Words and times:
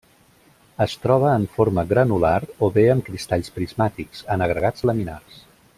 Es 0.85 0.95
troba 1.03 1.33
en 1.41 1.45
forma 1.57 1.83
granular, 1.91 2.33
o 2.67 2.71
bé 2.79 2.89
amb 2.95 3.07
cristalls 3.11 3.55
prismàtics, 3.59 4.25
en 4.37 4.47
agregats 4.49 4.93
laminars. 4.93 5.43